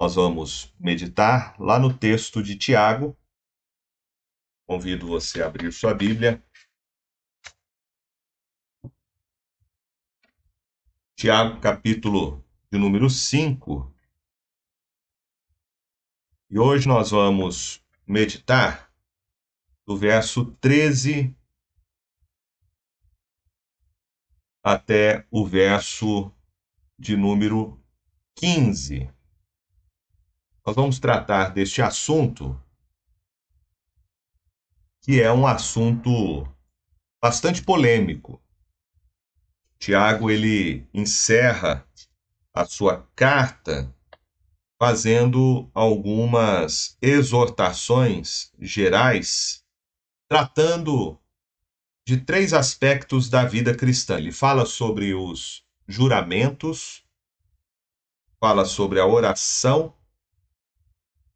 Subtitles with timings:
[0.00, 3.18] Nós vamos meditar lá no texto de Tiago.
[4.64, 6.40] Convido você a abrir sua Bíblia.
[11.16, 13.92] Tiago, capítulo de número 5.
[16.48, 18.94] E hoje nós vamos meditar
[19.84, 21.36] do verso 13
[24.62, 26.32] até o verso
[26.96, 27.82] de número
[28.36, 29.17] 15
[30.68, 32.60] nós vamos tratar deste assunto,
[35.00, 36.46] que é um assunto
[37.22, 38.38] bastante polêmico.
[39.78, 41.88] Tiago ele encerra
[42.52, 43.90] a sua carta
[44.78, 49.64] fazendo algumas exortações gerais,
[50.28, 51.18] tratando
[52.06, 54.18] de três aspectos da vida cristã.
[54.18, 57.02] Ele fala sobre os juramentos,
[58.38, 59.94] fala sobre a oração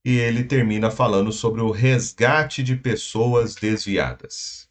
[0.04, 4.68] e ele termina falando sobre o resgate de pessoas desviadas.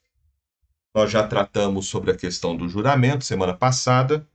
[0.93, 4.27] Nós já tratamos sobre a questão do juramento semana passada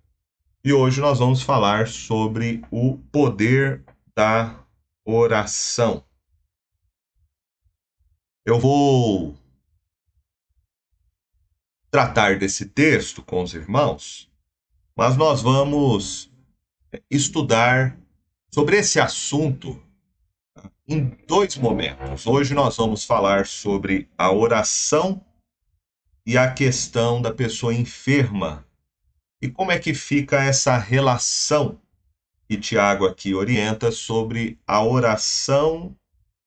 [0.64, 4.64] e hoje nós vamos falar sobre o poder da
[5.04, 6.02] oração.
[8.44, 9.36] Eu vou
[11.90, 14.30] tratar desse texto com os irmãos,
[14.96, 16.32] mas nós vamos
[17.10, 17.98] estudar
[18.50, 19.85] sobre esse assunto
[20.88, 22.26] em dois momentos.
[22.26, 25.24] Hoje nós vamos falar sobre a oração
[26.24, 28.64] e a questão da pessoa enferma.
[29.42, 31.80] E como é que fica essa relação
[32.48, 35.96] que Tiago aqui orienta sobre a oração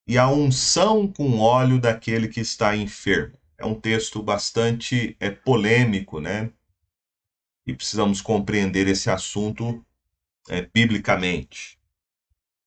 [0.08, 3.38] e a unção com óleo daquele que está enfermo.
[3.58, 6.50] É um texto bastante é, polêmico, né?
[7.68, 9.86] E precisamos compreender esse assunto
[10.48, 11.79] é, biblicamente.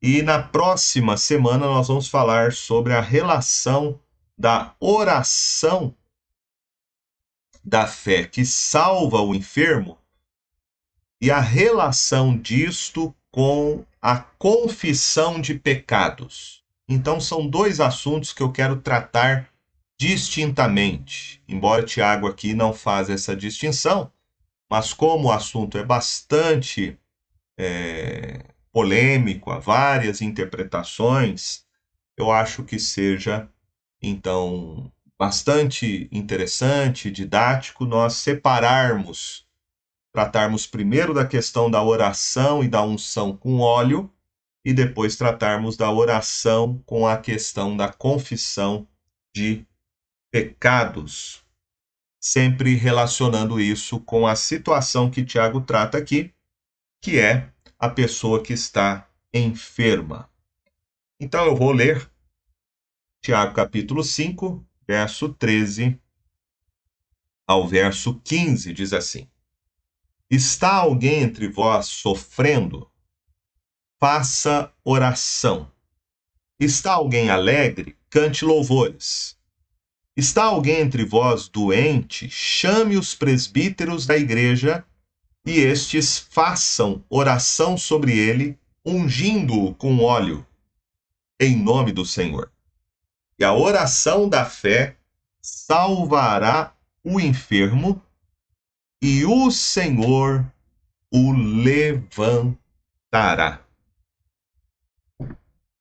[0.03, 4.01] E na próxima semana nós vamos falar sobre a relação
[4.37, 5.95] da oração
[7.65, 9.97] da fé que salva o enfermo
[11.21, 16.65] e a relação disto com a confissão de pecados.
[16.89, 19.49] Então são dois assuntos que eu quero tratar
[19.97, 21.41] distintamente.
[21.47, 24.11] Embora Tiago aqui não faça essa distinção,
[24.69, 26.99] mas como o assunto é bastante
[27.57, 31.65] é, polêmico, há várias interpretações,
[32.17, 33.49] eu acho que seja,
[34.01, 39.47] então, bastante interessante, didático, nós separarmos,
[40.13, 44.13] tratarmos primeiro da questão da oração e da unção com óleo,
[44.65, 48.87] e depois tratarmos da oração com a questão da confissão
[49.35, 49.67] de
[50.31, 51.45] pecados,
[52.21, 56.33] sempre relacionando isso com a situação que Tiago trata aqui,
[57.03, 57.52] que é
[57.83, 60.31] a pessoa que está enferma.
[61.19, 62.09] Então eu vou ler
[63.21, 66.01] Tiago capítulo 5, verso 13
[67.45, 69.29] ao verso 15, diz assim:
[70.31, 72.89] Está alguém entre vós sofrendo?
[73.99, 75.69] Faça oração.
[76.61, 77.99] Está alguém alegre?
[78.09, 79.37] Cante louvores.
[80.17, 82.31] Está alguém entre vós doente?
[82.31, 84.87] Chame os presbíteros da igreja
[85.45, 90.47] e estes façam oração sobre ele, ungindo-o com óleo,
[91.41, 92.51] em nome do Senhor.
[93.39, 94.97] E a oração da fé
[95.41, 98.01] salvará o enfermo,
[99.03, 100.47] e o Senhor
[101.13, 102.57] o levantará.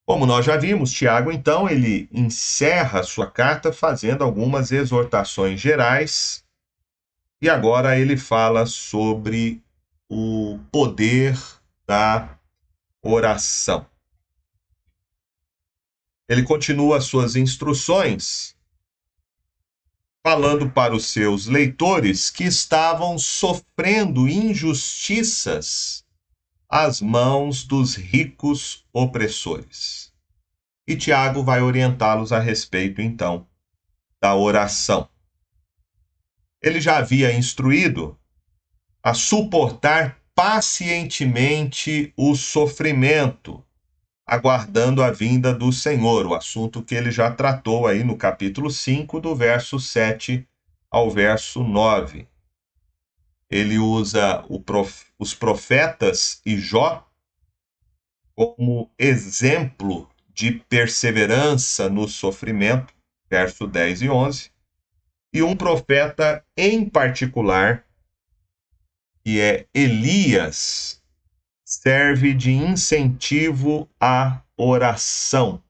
[0.04, 6.41] Como nós já vimos, Tiago, então, ele encerra sua carta fazendo algumas exortações gerais
[7.42, 9.60] e agora ele fala sobre
[10.08, 11.36] o poder
[11.84, 12.38] da
[13.02, 13.84] oração.
[16.28, 18.56] Ele continua suas instruções
[20.24, 26.06] falando para os seus leitores que estavam sofrendo injustiças
[26.68, 30.12] às mãos dos ricos opressores.
[30.86, 33.48] E Tiago vai orientá-los a respeito, então,
[34.20, 35.08] da oração
[36.62, 38.18] ele já havia instruído
[39.02, 43.62] a suportar pacientemente o sofrimento,
[44.26, 49.20] aguardando a vinda do Senhor, o assunto que ele já tratou aí no capítulo 5,
[49.20, 50.46] do verso 7
[50.90, 52.28] ao verso 9.
[53.50, 55.06] Ele usa prof...
[55.18, 57.06] os profetas e Jó
[58.34, 62.94] como exemplo de perseverança no sofrimento,
[63.28, 64.51] verso 10 e 11,
[65.32, 67.84] e um profeta em particular,
[69.24, 71.02] que é Elias,
[71.64, 75.62] serve de incentivo à oração.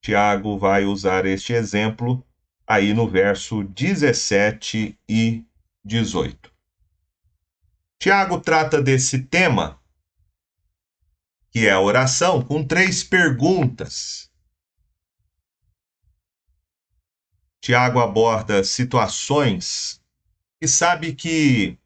[0.00, 2.24] Tiago vai usar este exemplo
[2.66, 5.44] aí no verso 17 e
[5.84, 6.50] 18.
[7.98, 9.78] Tiago trata desse tema,
[11.50, 14.29] que é a oração, com três perguntas.
[17.60, 20.00] Tiago aborda situações
[20.58, 21.76] que sabe que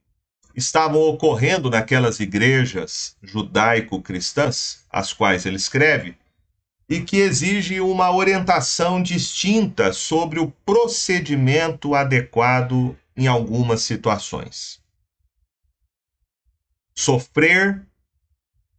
[0.54, 6.16] estavam ocorrendo naquelas igrejas judaico-cristãs, às quais ele escreve,
[6.88, 14.80] e que exige uma orientação distinta sobre o procedimento adequado em algumas situações.
[16.94, 17.84] Sofrer,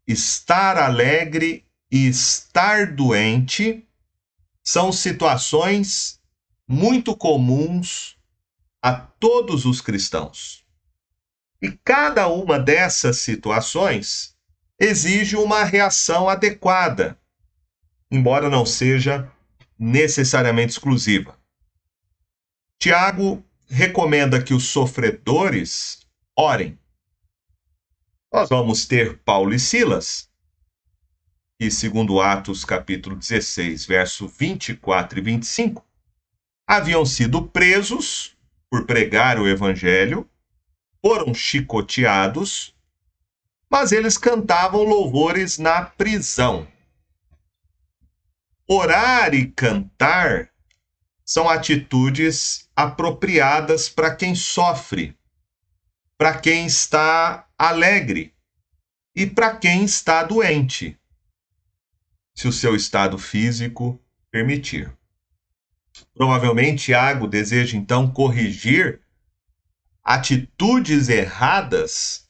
[0.07, 3.86] estar alegre e estar doente
[4.63, 6.14] são situações
[6.67, 8.17] muito comuns
[8.81, 10.65] a todos os cristãos.
[11.62, 14.35] E cada uma dessas situações
[14.79, 17.19] exige uma reação adequada,
[18.12, 19.31] embora não seja
[19.77, 21.38] necessariamente exclusiva.
[22.79, 26.00] Tiago recomenda que os sofredores
[26.38, 26.77] orem.
[28.31, 30.29] Nós vamos ter Paulo e Silas,
[31.59, 35.85] que, segundo Atos capítulo 16, verso 24 e 25,
[36.67, 38.35] haviam sido presos
[38.69, 40.29] por pregar o evangelho
[41.01, 42.75] foram chicoteados,
[43.69, 46.67] mas eles cantavam louvores na prisão.
[48.67, 50.50] Orar e cantar
[51.23, 55.15] são atitudes apropriadas para quem sofre,
[56.17, 58.33] para quem está alegre
[59.15, 61.00] e para quem está doente,
[62.33, 64.00] se o seu estado físico
[64.31, 64.91] permitir.
[66.13, 69.01] Provavelmente Tiago deseja então corrigir
[70.03, 72.27] atitudes erradas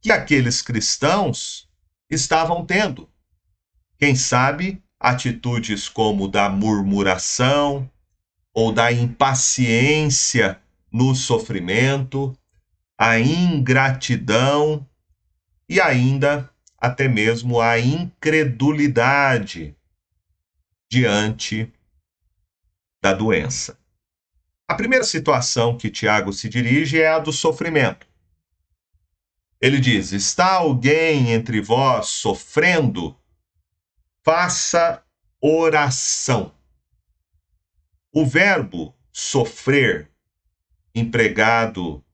[0.00, 1.68] que aqueles cristãos
[2.10, 3.08] estavam tendo.
[3.98, 7.90] Quem sabe atitudes como da murmuração
[8.52, 10.60] ou da impaciência
[10.92, 12.36] no sofrimento,
[12.96, 14.86] a ingratidão
[15.68, 16.48] e ainda
[16.78, 19.76] até mesmo a incredulidade
[20.88, 21.72] diante
[23.02, 23.78] da doença.
[24.68, 28.06] A primeira situação que Tiago se dirige é a do sofrimento.
[29.60, 33.16] Ele diz: Está alguém entre vós sofrendo?
[34.24, 35.04] Faça
[35.40, 36.52] oração.
[38.12, 40.10] O verbo sofrer,
[40.94, 42.04] empregado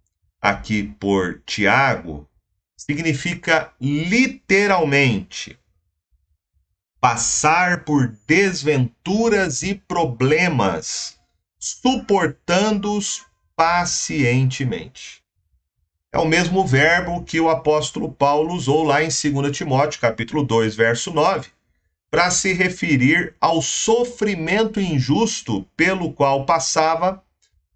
[0.41, 2.29] aqui por Tiago,
[2.77, 5.59] significa literalmente
[7.03, 11.19] passar por desventuras e problemas
[11.59, 13.27] suportando-os
[13.57, 15.21] pacientemente.
[16.13, 20.77] É o mesmo verbo que o apóstolo Paulo usou lá em 2 Timóteo, capítulo 2,
[20.77, 21.51] verso 9,
[22.09, 27.21] para se referir ao sofrimento injusto pelo qual passava,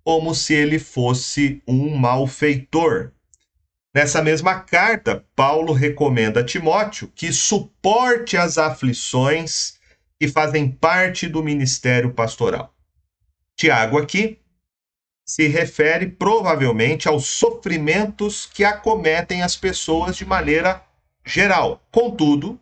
[0.04, 3.10] como se ele fosse um malfeitor.
[3.96, 9.78] Nessa mesma carta, Paulo recomenda a Timóteo que suporte as aflições
[10.20, 12.74] que fazem parte do ministério pastoral.
[13.58, 14.38] Tiago aqui
[15.26, 20.84] se refere provavelmente aos sofrimentos que acometem as pessoas de maneira
[21.24, 21.82] geral.
[21.90, 22.60] Contudo,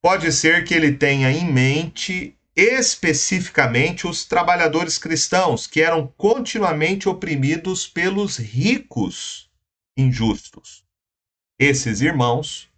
[0.00, 7.88] pode ser que ele tenha em mente especificamente os trabalhadores cristãos que eram continuamente oprimidos
[7.88, 9.47] pelos ricos
[9.98, 10.84] injustos.
[11.58, 12.70] Esses irmãos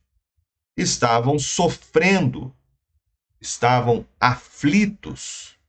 [0.77, 2.53] estavam sofrendo,
[3.41, 5.61] estavam aflitos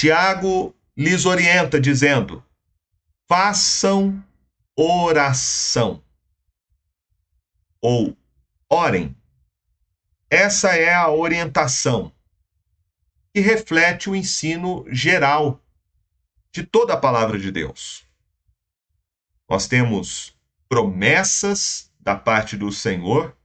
[0.00, 2.42] Tiago lhes orienta dizendo:
[3.28, 4.24] façam
[4.74, 6.02] oração
[7.82, 8.16] ou
[8.66, 9.14] orem.
[10.30, 12.10] Essa é a orientação
[13.34, 15.60] que reflete o ensino geral
[16.50, 18.06] de toda a palavra de Deus.
[19.46, 20.34] Nós temos
[20.70, 23.36] promessas da parte do Senhor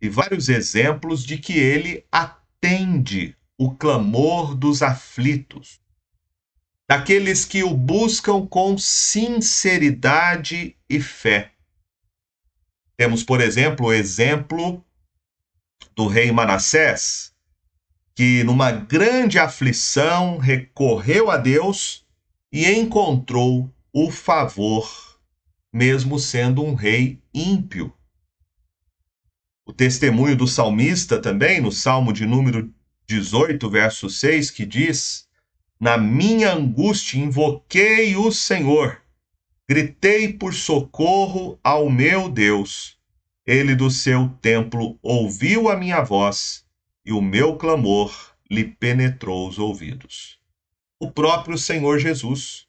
[0.00, 5.82] e vários exemplos de que ele atende o clamor dos aflitos
[6.88, 11.52] daqueles que o buscam com sinceridade e fé.
[12.98, 14.84] Temos, por exemplo, o exemplo
[15.96, 17.32] do rei Manassés,
[18.14, 22.04] que numa grande aflição recorreu a Deus
[22.52, 25.11] e encontrou o favor,
[25.72, 27.92] mesmo sendo um rei ímpio.
[29.64, 32.72] O testemunho do salmista também, no Salmo de número
[33.06, 35.28] 18, verso 6, que diz:
[35.82, 39.02] na minha angústia invoquei o Senhor,
[39.68, 42.96] gritei por socorro ao meu Deus.
[43.44, 46.64] Ele do seu templo ouviu a minha voz
[47.04, 48.14] e o meu clamor
[48.48, 50.38] lhe penetrou os ouvidos.
[51.00, 52.68] O próprio Senhor Jesus,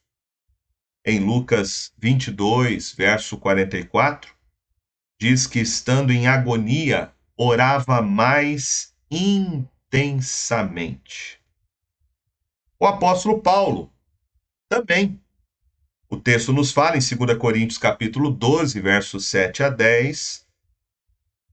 [1.05, 4.33] em Lucas 22, verso 44,
[5.19, 11.41] diz que estando em agonia, orava mais intensamente.
[12.79, 13.91] O apóstolo Paulo
[14.69, 15.19] também.
[16.09, 20.45] O texto nos fala em 2 Coríntios capítulo 12, versos 7 a 10,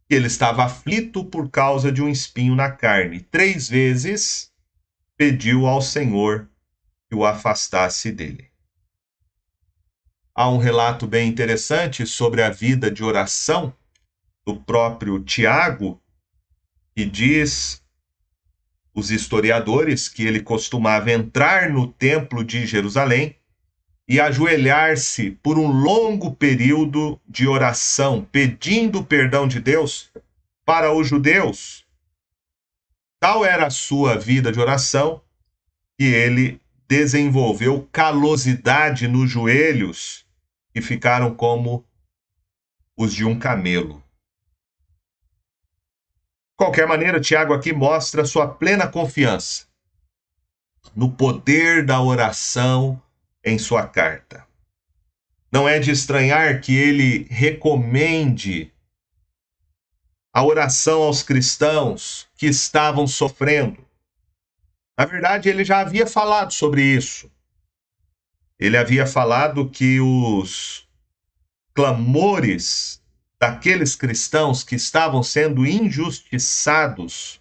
[0.09, 3.21] que ele estava aflito por causa de um espinho na carne.
[3.21, 4.53] Três vezes
[5.17, 6.49] pediu ao Senhor
[7.09, 8.50] que o afastasse dele.
[10.35, 13.75] Há um relato bem interessante sobre a vida de oração
[14.45, 16.01] do próprio Tiago,
[16.95, 17.83] que diz
[18.95, 23.37] os historiadores que ele costumava entrar no templo de Jerusalém
[24.09, 30.11] e ajoelhar-se por um longo período de oração, pedindo perdão de Deus
[30.65, 31.85] para os judeus.
[33.21, 35.23] Tal era a sua vida de oração
[35.99, 36.60] que ele
[36.91, 40.27] desenvolveu calosidade nos joelhos
[40.75, 41.87] e ficaram como
[42.97, 44.03] os de um camelo.
[46.51, 49.69] De qualquer maneira, Tiago aqui mostra sua plena confiança
[50.93, 53.01] no poder da oração
[53.45, 54.45] em sua carta.
[55.53, 58.73] Não é de estranhar que ele recomende
[60.33, 63.90] a oração aos cristãos que estavam sofrendo.
[65.01, 67.33] Na verdade, ele já havia falado sobre isso.
[68.59, 70.87] Ele havia falado que os
[71.73, 73.03] clamores
[73.39, 77.41] daqueles cristãos que estavam sendo injustiçados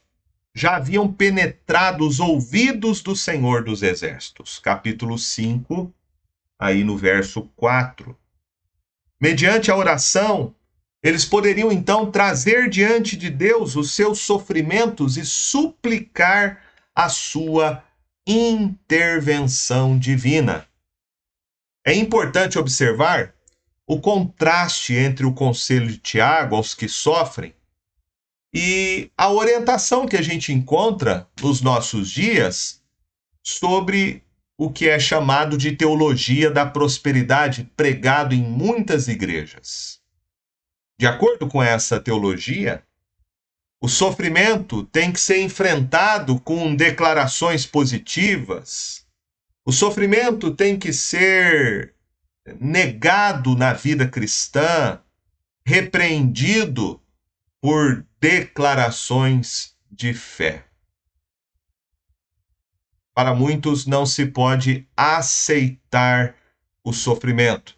[0.56, 4.58] já haviam penetrado os ouvidos do Senhor dos Exércitos.
[4.60, 5.94] Capítulo 5,
[6.58, 8.18] aí no verso 4.
[9.20, 10.56] Mediante a oração,
[11.04, 16.69] eles poderiam então trazer diante de Deus os seus sofrimentos e suplicar
[17.00, 17.82] a sua
[18.28, 20.68] intervenção divina.
[21.88, 23.34] É importante observar
[23.88, 27.54] o contraste entre o conselho de Tiago aos que sofrem
[28.54, 32.84] e a orientação que a gente encontra nos nossos dias
[33.42, 34.22] sobre
[34.58, 40.02] o que é chamado de teologia da prosperidade, pregado em muitas igrejas.
[41.00, 42.84] De acordo com essa teologia,
[43.82, 49.08] o sofrimento tem que ser enfrentado com declarações positivas.
[49.66, 51.96] O sofrimento tem que ser
[52.60, 55.02] negado na vida cristã,
[55.66, 57.02] repreendido
[57.62, 60.66] por declarações de fé.
[63.14, 66.36] Para muitos não se pode aceitar
[66.84, 67.78] o sofrimento,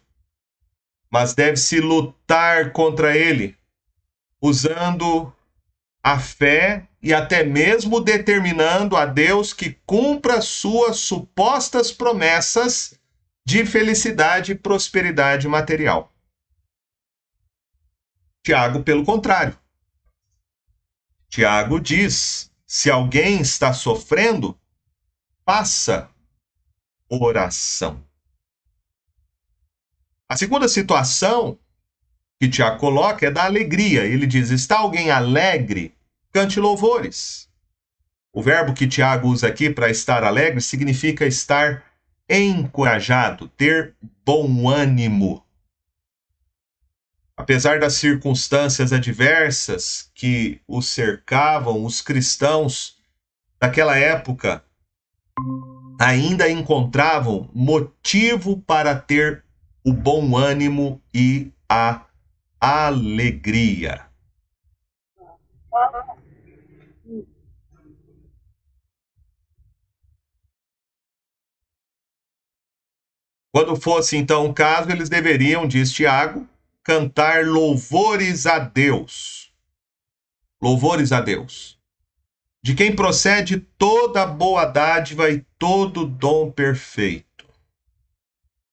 [1.10, 3.56] mas deve-se lutar contra ele,
[4.40, 5.32] usando
[6.02, 12.98] a fé e até mesmo determinando a Deus que cumpra suas supostas promessas
[13.44, 16.12] de felicidade e prosperidade material.
[18.44, 19.56] Tiago, pelo contrário.
[21.28, 24.58] Tiago diz: se alguém está sofrendo,
[25.44, 26.10] faça
[27.08, 28.04] oração.
[30.28, 31.58] A segunda situação
[32.42, 34.02] que Tiago coloca é da alegria.
[34.02, 35.94] Ele diz: está alguém alegre,
[36.32, 37.48] cante louvores.
[38.32, 41.84] O verbo que Tiago usa aqui para estar alegre significa estar
[42.28, 43.94] encorajado, ter
[44.26, 45.46] bom ânimo.
[47.36, 52.96] Apesar das circunstâncias adversas que os cercavam, os cristãos
[53.60, 54.64] daquela época
[56.00, 59.44] ainda encontravam motivo para ter
[59.84, 62.04] o bom ânimo e a
[62.62, 64.06] alegria.
[73.50, 76.48] Quando fosse então o caso, eles deveriam, diz Tiago,
[76.84, 79.52] cantar louvores a Deus.
[80.62, 81.76] Louvores a Deus.
[82.62, 87.44] De quem procede toda boa dádiva e todo dom perfeito.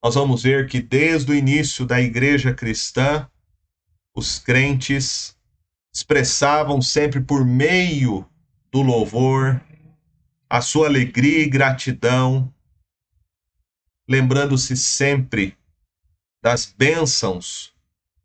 [0.03, 3.27] Nós vamos ver que desde o início da igreja cristã,
[4.19, 5.35] os crentes
[5.93, 8.29] expressavam sempre por meio
[8.69, 9.61] do louvor
[10.49, 12.53] a sua alegria e gratidão
[14.07, 15.55] lembrando-se sempre
[16.43, 17.73] das bênçãos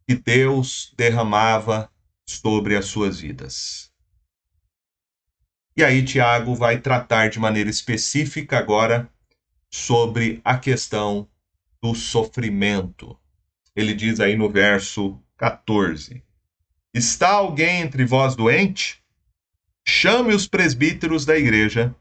[0.06, 1.90] que Deus derramava
[2.26, 3.92] sobre as suas vidas.
[5.76, 9.10] E aí, Tiago vai tratar de maneira específica agora
[9.70, 11.28] sobre a questão
[11.82, 13.18] do sofrimento.
[13.76, 16.24] Ele diz aí no verso 14:
[16.94, 19.04] Está alguém entre vós doente?
[19.86, 21.94] chame os presbíteros da igreja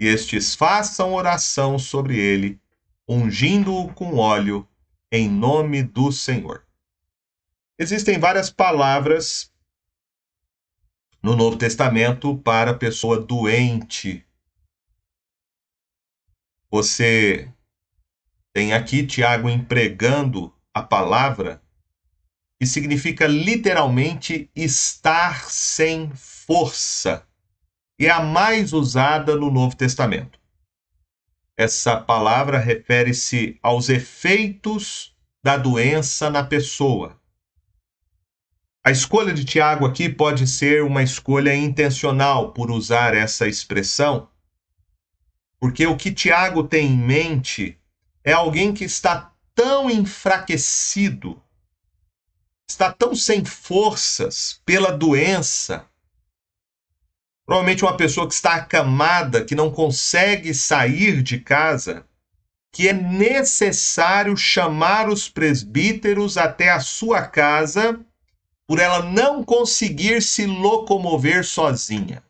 [0.00, 2.58] e estes façam oração sobre ele,
[3.06, 4.66] ungindo-o com óleo
[5.10, 6.66] em nome do Senhor.
[7.78, 9.52] Existem várias palavras
[11.22, 14.24] no Novo Testamento para pessoa doente.
[16.70, 17.52] Você
[18.54, 21.61] tem aqui Tiago empregando a palavra
[22.62, 27.26] que significa literalmente estar sem força.
[27.98, 30.38] E é a mais usada no Novo Testamento.
[31.56, 37.20] Essa palavra refere-se aos efeitos da doença na pessoa.
[38.84, 44.28] A escolha de Tiago aqui pode ser uma escolha intencional por usar essa expressão,
[45.58, 47.76] porque o que Tiago tem em mente
[48.22, 51.42] é alguém que está tão enfraquecido,
[52.72, 55.86] está tão sem forças pela doença.
[57.44, 62.06] Provavelmente uma pessoa que está acamada, que não consegue sair de casa,
[62.72, 68.00] que é necessário chamar os presbíteros até a sua casa
[68.66, 72.22] por ela não conseguir se locomover sozinha.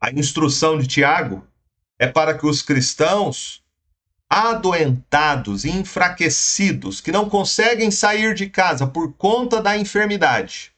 [0.00, 1.46] A instrução de Tiago
[1.98, 3.59] é para que os cristãos
[4.30, 10.72] adoentados enfraquecidos, que não conseguem sair de casa por conta da enfermidade,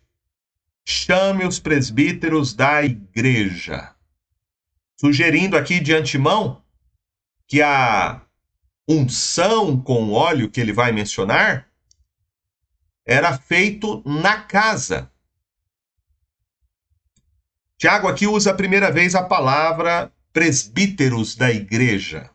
[0.89, 3.95] chame os presbíteros da igreja,
[4.99, 6.63] sugerindo aqui de antemão
[7.47, 8.23] que a
[8.89, 11.69] unção com óleo que ele vai mencionar
[13.07, 15.13] era feito na casa.
[17.77, 22.32] Tiago aqui usa a primeira vez a palavra presbíteros da igreja.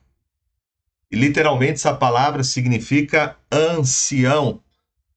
[1.11, 4.61] E literalmente essa palavra significa ancião.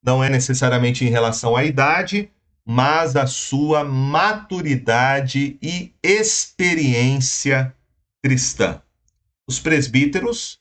[0.01, 2.31] Não é necessariamente em relação à idade,
[2.65, 7.75] mas à sua maturidade e experiência
[8.23, 8.81] cristã.
[9.47, 10.59] Os presbíteros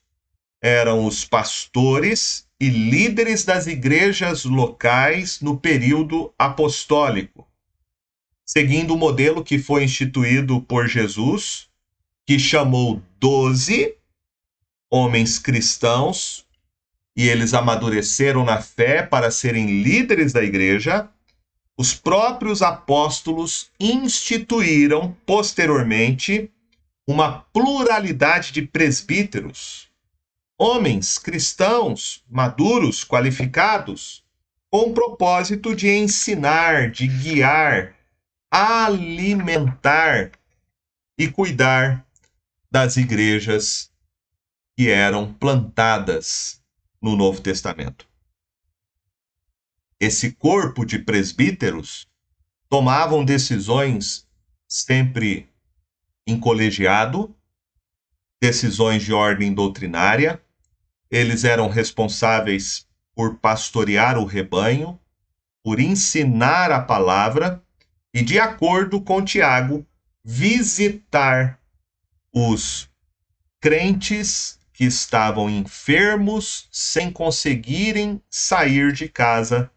[0.60, 7.48] eram os pastores e líderes das igrejas locais no período apostólico,
[8.44, 11.68] seguindo o modelo que foi instituído por Jesus,
[12.26, 13.94] que chamou doze
[14.90, 16.44] homens cristãos
[17.16, 21.08] e eles amadureceram na fé para serem líderes da igreja.
[21.76, 26.50] Os próprios apóstolos instituíram posteriormente
[27.06, 29.90] uma pluralidade de presbíteros
[30.60, 34.22] homens cristãos maduros, qualificados,
[34.70, 37.94] com o propósito de ensinar, de guiar,
[38.50, 40.32] alimentar
[41.16, 42.04] e cuidar
[42.70, 43.89] das igrejas
[44.80, 46.58] que eram plantadas
[47.02, 48.08] no Novo Testamento.
[50.00, 52.08] Esse corpo de presbíteros
[52.66, 54.26] tomavam decisões
[54.66, 55.50] sempre
[56.26, 57.36] em colegiado,
[58.40, 60.42] decisões de ordem doutrinária,
[61.10, 64.98] eles eram responsáveis por pastorear o rebanho,
[65.62, 67.62] por ensinar a palavra
[68.14, 69.86] e, de acordo com Tiago,
[70.24, 71.60] visitar
[72.32, 72.88] os
[73.60, 79.70] crentes que estavam enfermos sem conseguirem sair de casa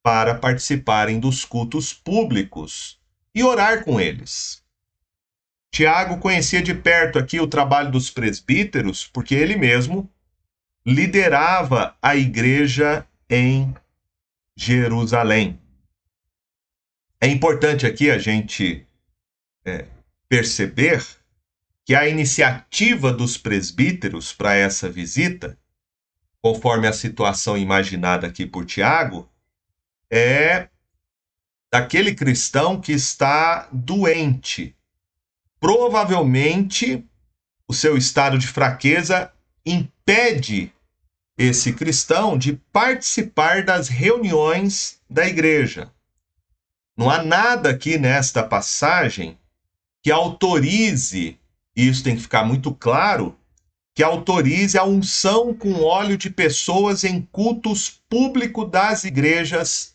[0.00, 3.00] para participarem dos cultos públicos
[3.34, 4.62] e orar com eles.
[5.72, 10.08] Tiago conhecia de perto aqui o trabalho dos presbíteros, porque ele mesmo
[10.86, 13.74] liderava a igreja em
[14.54, 15.58] Jerusalém.
[17.20, 18.86] É importante aqui a gente
[19.64, 19.86] é,
[20.28, 21.04] perceber
[21.84, 25.58] que a iniciativa dos presbíteros para essa visita,
[26.40, 29.28] conforme a situação imaginada aqui por Tiago,
[30.10, 30.68] é
[31.70, 34.76] daquele cristão que está doente.
[35.60, 37.04] Provavelmente
[37.66, 39.32] o seu estado de fraqueza
[39.64, 40.72] impede
[41.36, 45.90] esse cristão de participar das reuniões da igreja.
[46.96, 49.36] Não há nada aqui nesta passagem
[50.02, 51.40] que autorize,
[51.76, 53.36] e isso tem que ficar muito claro,
[53.94, 59.94] que autorize a unção com óleo de pessoas em cultos públicos das igrejas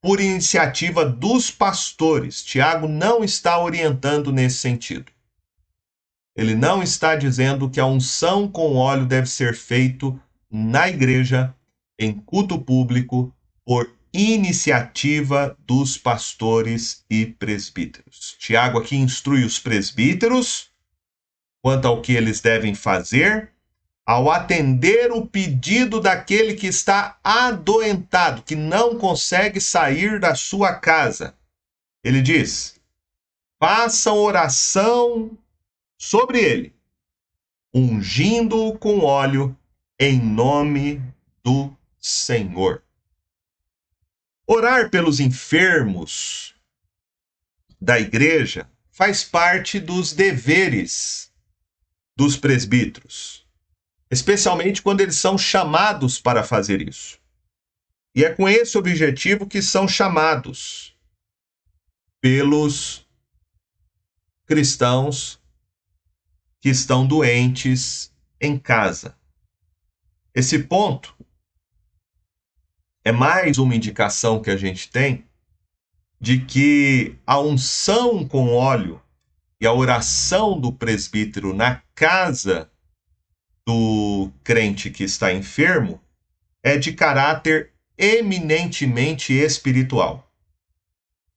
[0.00, 2.42] por iniciativa dos pastores.
[2.42, 5.12] Tiago não está orientando nesse sentido.
[6.36, 10.18] Ele não está dizendo que a unção com óleo deve ser feito
[10.50, 11.54] na igreja,
[11.98, 18.36] em culto público, por iniciativa dos pastores e presbíteros.
[18.38, 20.69] Tiago aqui instrui os presbíteros
[21.62, 23.50] quanto ao que eles devem fazer
[24.10, 31.32] ao atender o pedido daquele que está adoentado, que não consegue sair da sua casa.
[32.02, 32.80] Ele diz:
[33.60, 35.30] façam oração
[35.96, 36.74] sobre ele,
[37.72, 39.56] ungindo-o com óleo
[39.96, 41.00] em nome
[41.44, 42.82] do Senhor.
[44.44, 46.52] Orar pelos enfermos
[47.80, 51.29] da igreja faz parte dos deveres
[52.20, 53.46] dos presbíteros,
[54.10, 57.18] especialmente quando eles são chamados para fazer isso.
[58.14, 60.94] E é com esse objetivo que são chamados
[62.20, 63.08] pelos
[64.44, 65.40] cristãos
[66.60, 69.16] que estão doentes em casa.
[70.34, 71.16] Esse ponto
[73.02, 75.24] é mais uma indicação que a gente tem
[76.20, 79.00] de que a unção com óleo
[79.60, 82.70] e a oração do presbítero na casa
[83.66, 86.00] do crente que está enfermo
[86.62, 90.32] é de caráter eminentemente espiritual.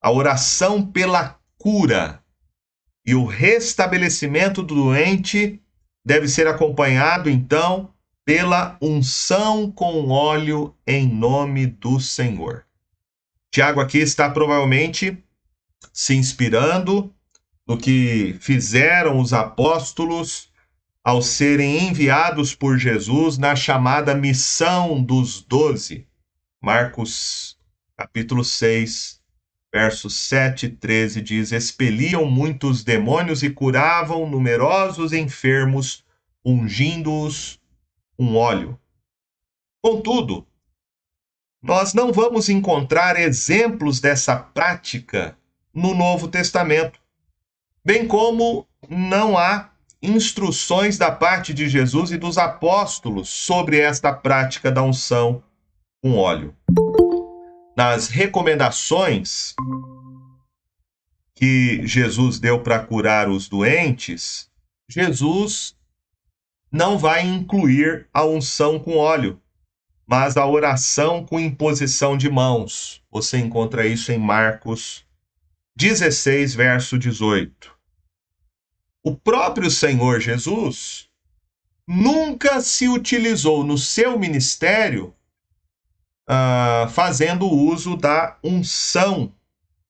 [0.02, 2.24] A oração pela cura
[3.06, 5.62] e o restabelecimento do doente
[6.06, 7.94] deve ser acompanhado, então,
[8.26, 12.66] pela unção com óleo em nome do Senhor.
[13.52, 15.22] Tiago aqui está provavelmente
[15.92, 17.14] se inspirando
[17.68, 20.52] no que fizeram os apóstolos
[21.04, 26.08] ao serem enviados por Jesus na chamada missão dos doze.
[26.62, 27.58] Marcos
[27.96, 29.22] capítulo 6,
[29.74, 36.04] versos 7 e 13 diz: Expeliam muitos demônios e curavam numerosos enfermos,
[36.46, 37.60] ungindo-os
[38.18, 38.80] um óleo.
[39.82, 40.48] Contudo,
[41.62, 45.38] nós não vamos encontrar exemplos dessa prática
[45.74, 47.00] no Novo Testamento,
[47.86, 54.72] bem como não há instruções da parte de Jesus e dos apóstolos sobre esta prática
[54.72, 55.44] da unção
[56.02, 56.56] com óleo.
[57.76, 59.56] Nas recomendações
[61.36, 64.50] que Jesus deu para curar os doentes,
[64.90, 65.76] Jesus
[66.72, 69.42] não vai incluir a unção com óleo,
[70.06, 73.02] mas a oração com imposição de mãos.
[73.10, 75.06] Você encontra isso em Marcos
[75.76, 77.73] 16, verso 18.
[79.04, 81.10] O próprio Senhor Jesus
[81.86, 85.14] nunca se utilizou no seu ministério
[86.24, 89.34] uh, fazendo uso da unção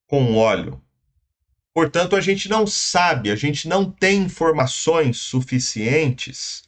[0.08, 0.82] com óleo.
[1.72, 6.64] Portanto, a gente não sabe, a gente não tem informações suficientes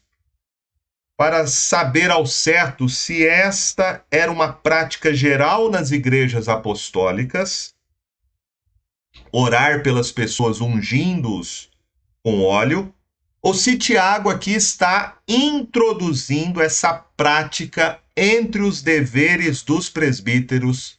[1.16, 7.74] para saber ao certo se esta era uma prática geral nas igrejas apostólicas,
[9.32, 11.70] orar pelas pessoas ungindo-os
[12.26, 12.92] com óleo,
[13.40, 20.98] ou se Tiago aqui está introduzindo essa prática entre os deveres dos presbíteros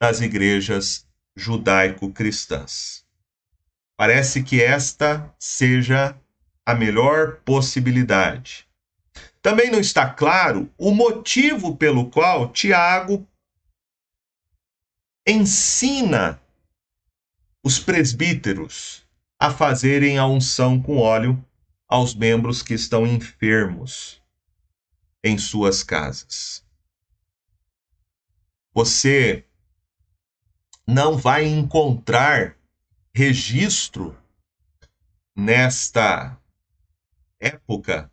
[0.00, 1.06] das igrejas
[1.36, 3.04] judaico-cristãs.
[3.96, 6.20] Parece que esta seja
[6.66, 8.66] a melhor possibilidade.
[9.40, 13.24] Também não está claro o motivo pelo qual Tiago
[15.24, 16.42] ensina
[17.62, 19.03] os presbíteros
[19.44, 21.44] a fazerem a unção com óleo
[21.86, 24.22] aos membros que estão enfermos
[25.22, 26.64] em suas casas.
[28.72, 29.44] Você
[30.86, 32.56] não vai encontrar
[33.14, 34.16] registro
[35.36, 36.38] nesta
[37.38, 38.10] época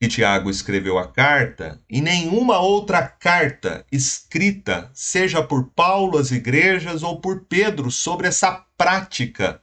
[0.00, 7.02] que Tiago escreveu a carta, e nenhuma outra carta escrita, seja por Paulo às igrejas
[7.02, 9.60] ou por Pedro, sobre essa prática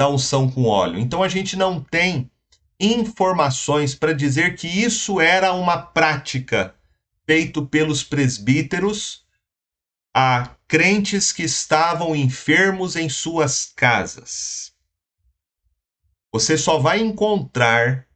[0.00, 0.98] da unção com óleo.
[0.98, 2.30] Então a gente não tem
[2.80, 6.74] informações para dizer que isso era uma prática
[7.26, 9.26] feito pelos presbíteros
[10.16, 14.72] a crentes que estavam enfermos em suas casas.
[16.32, 18.06] Você só vai encontrar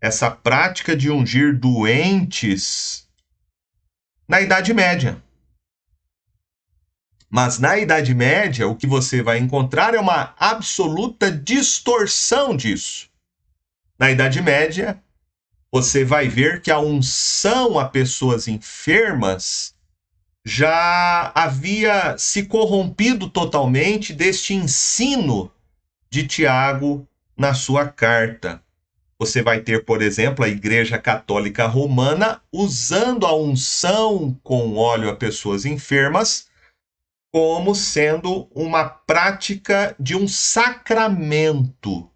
[0.00, 3.06] essa prática de ungir doentes
[4.26, 5.22] na Idade Média.
[7.34, 13.08] Mas na Idade Média, o que você vai encontrar é uma absoluta distorção disso.
[13.98, 15.02] Na Idade Média,
[15.68, 19.74] você vai ver que a unção a pessoas enfermas
[20.44, 25.50] já havia se corrompido totalmente deste ensino
[26.08, 27.04] de Tiago
[27.36, 28.62] na sua carta.
[29.18, 35.16] Você vai ter, por exemplo, a Igreja Católica Romana usando a unção com óleo a
[35.16, 36.53] pessoas enfermas
[37.34, 42.08] como sendo uma prática de um sacramento.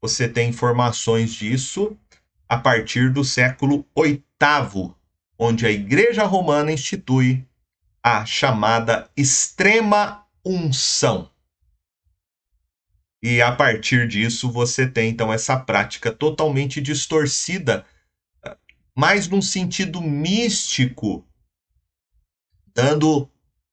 [0.00, 1.98] Você tem informações disso
[2.48, 4.94] a partir do século VIII,
[5.36, 7.44] onde a Igreja Romana institui
[8.00, 11.28] a chamada extrema unção.
[13.20, 17.84] E a partir disso você tem então essa prática totalmente distorcida,
[18.94, 21.26] mais num sentido místico,
[22.72, 23.28] dando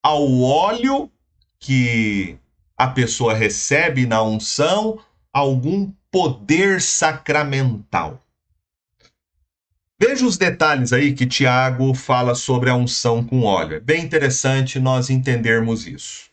[0.05, 1.11] ao óleo
[1.59, 2.37] que
[2.77, 8.23] a pessoa recebe na unção algum poder sacramental.
[9.99, 13.77] Veja os detalhes aí que Tiago fala sobre a unção com óleo.
[13.77, 16.29] É bem interessante nós entendermos isso.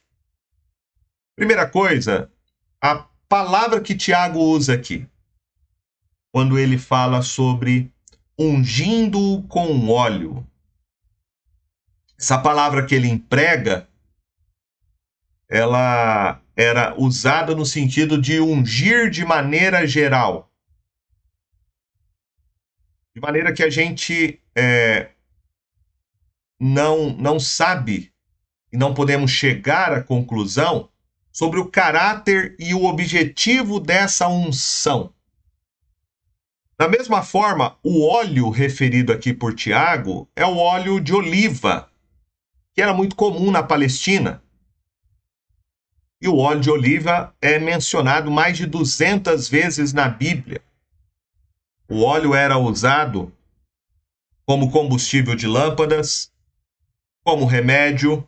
[1.35, 2.31] Primeira coisa,
[2.79, 5.07] a palavra que Tiago usa aqui,
[6.31, 7.91] quando ele fala sobre
[8.39, 10.47] ungindo com óleo.
[12.23, 13.89] Essa palavra que ele emprega,
[15.49, 20.49] ela era usada no sentido de ungir de maneira geral.
[23.13, 25.11] De maneira que a gente é,
[26.61, 28.13] não, não sabe
[28.73, 30.89] e não podemos chegar à conclusão
[31.33, 35.13] sobre o caráter e o objetivo dessa unção.
[36.79, 41.91] Da mesma forma, o óleo referido aqui por Tiago é o óleo de oliva,
[42.75, 44.43] que era muito comum na Palestina.
[46.21, 50.63] E o óleo de oliva é mencionado mais de 200 vezes na Bíblia.
[51.89, 53.37] O óleo era usado
[54.47, 56.33] como combustível de lâmpadas,
[57.25, 58.27] como remédio,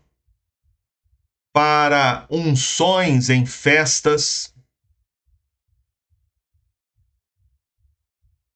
[1.53, 4.53] para unções em festas.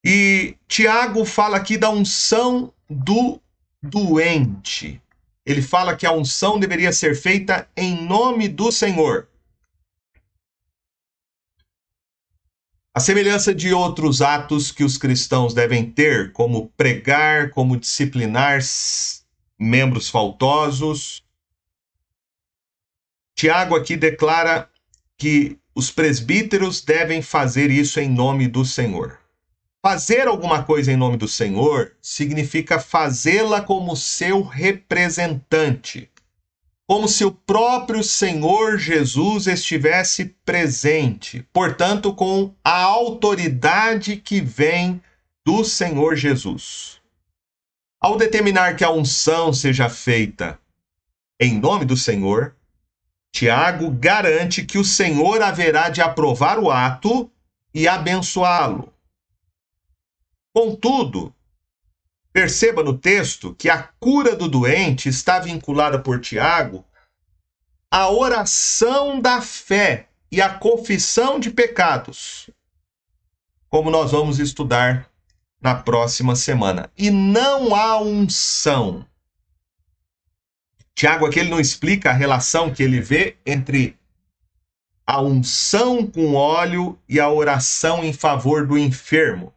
[0.03, 3.41] E Tiago fala aqui da unção do
[3.81, 5.01] doente.
[5.49, 9.27] Ele fala que a unção deveria ser feita em nome do Senhor.
[12.93, 18.59] A semelhança de outros atos que os cristãos devem ter, como pregar, como disciplinar
[19.57, 21.25] membros faltosos,
[23.33, 24.69] Tiago aqui declara
[25.17, 29.19] que os presbíteros devem fazer isso em nome do Senhor.
[29.81, 36.09] Fazer alguma coisa em nome do Senhor significa fazê-la como seu representante
[36.89, 44.99] como se o próprio Senhor Jesus estivesse presente, portanto, com a autoridade que vem
[45.45, 46.99] do Senhor Jesus.
[48.01, 50.57] Ao determinar que a unção seja feita
[51.39, 52.55] em nome do Senhor,
[53.31, 57.29] Tiago garante que o Senhor haverá de aprovar o ato
[57.71, 58.91] e abençoá-lo.
[60.59, 61.33] Contudo,
[62.33, 66.85] Perceba no texto que a cura do doente está vinculada por Tiago
[67.89, 72.49] à oração da fé e à confissão de pecados,
[73.69, 75.09] como nós vamos estudar
[75.61, 76.91] na próxima semana.
[76.97, 79.05] E não há unção.
[80.93, 83.97] Tiago aqui ele não explica a relação que ele vê entre
[85.07, 89.53] a unção com óleo e a oração em favor do enfermo.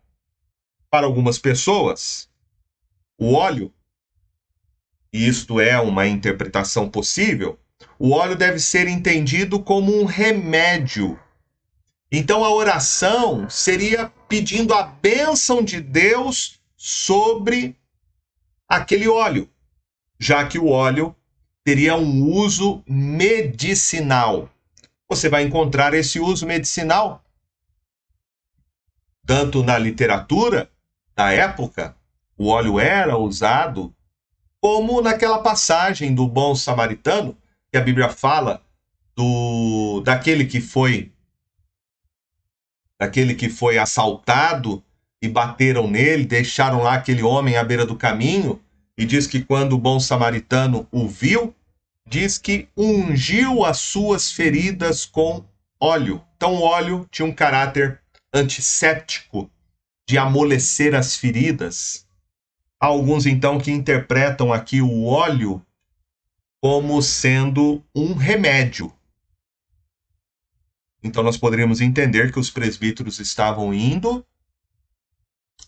[0.92, 2.28] Para algumas pessoas,
[3.18, 3.72] o óleo,
[5.10, 7.58] e isto é uma interpretação possível,
[7.98, 11.18] o óleo deve ser entendido como um remédio.
[12.10, 17.74] Então a oração seria pedindo a bênção de Deus sobre
[18.68, 19.48] aquele óleo,
[20.20, 21.16] já que o óleo
[21.64, 24.50] teria um uso medicinal.
[25.08, 27.24] Você vai encontrar esse uso medicinal
[29.24, 30.68] tanto na literatura
[31.14, 31.96] da época
[32.36, 33.94] o óleo era usado,
[34.60, 37.36] como naquela passagem do bom samaritano,
[37.70, 38.62] que a Bíblia fala
[39.14, 41.12] do daquele que foi
[42.98, 44.82] daquele que foi assaltado
[45.20, 48.60] e bateram nele, deixaram lá aquele homem à beira do caminho,
[48.96, 51.54] e diz que quando o bom samaritano o viu,
[52.06, 55.44] diz que ungiu as suas feridas com
[55.80, 56.22] óleo.
[56.36, 58.00] Então, o óleo tinha um caráter
[58.34, 59.50] antisséptico,
[60.06, 62.06] de amolecer as feridas.
[62.80, 65.64] Há alguns, então, que interpretam aqui o óleo
[66.60, 68.92] como sendo um remédio.
[71.02, 74.24] Então, nós poderíamos entender que os presbíteros estavam indo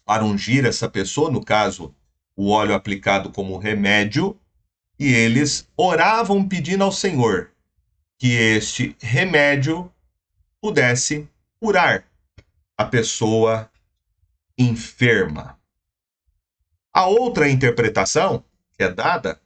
[0.05, 1.95] para ungir essa pessoa, no caso,
[2.37, 4.39] o óleo aplicado como remédio,
[4.99, 7.51] e eles oravam pedindo ao Senhor
[8.19, 9.91] que este remédio
[10.61, 11.29] pudesse
[11.61, 12.05] curar
[12.77, 13.71] a pessoa
[14.59, 15.59] enferma.
[16.93, 19.41] A outra interpretação que é dada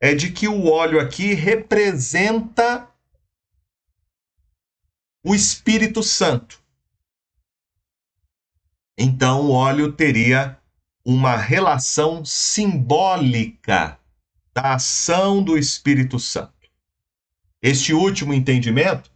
[0.00, 2.88] é de que o óleo aqui representa
[5.24, 6.62] o Espírito Santo.
[8.96, 10.58] Então, o óleo teria
[11.04, 13.98] uma relação simbólica
[14.54, 16.52] da ação do Espírito Santo.
[17.60, 19.10] Este último entendimento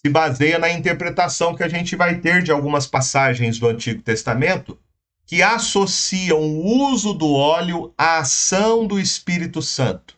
[0.00, 4.78] se baseia na interpretação que a gente vai ter de algumas passagens do Antigo Testamento
[5.26, 10.16] que associam o uso do óleo à ação do Espírito Santo.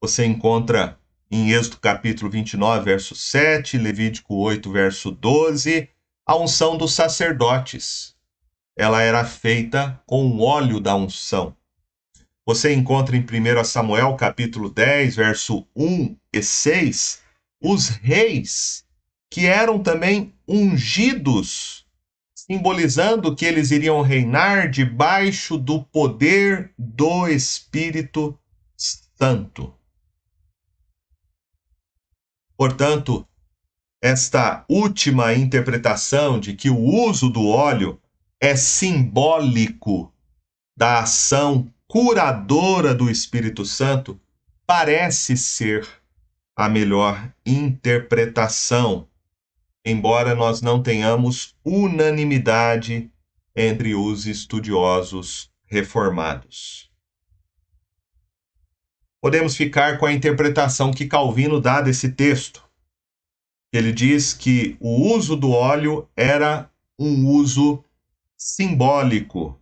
[0.00, 0.96] Você encontra
[1.28, 5.88] em Êxodo capítulo 29, verso 7, Levítico 8, verso 12,
[6.24, 8.14] a unção dos sacerdotes.
[8.76, 11.56] Ela era feita com o óleo da unção.
[12.46, 17.25] Você encontra em 1 Samuel capítulo 10, verso 1 e 6,
[17.60, 18.84] os reis
[19.30, 21.86] que eram também ungidos,
[22.34, 28.38] simbolizando que eles iriam reinar debaixo do poder do Espírito
[28.76, 29.74] Santo.
[32.56, 33.26] Portanto,
[34.00, 38.00] esta última interpretação de que o uso do óleo
[38.40, 40.12] é simbólico
[40.76, 44.20] da ação curadora do Espírito Santo
[44.66, 45.86] parece ser
[46.56, 49.06] a melhor interpretação,
[49.84, 53.12] embora nós não tenhamos unanimidade
[53.54, 56.90] entre os estudiosos reformados.
[59.20, 62.64] Podemos ficar com a interpretação que Calvino dá desse texto.
[63.72, 67.84] Ele diz que o uso do óleo era um uso
[68.36, 69.60] simbólico.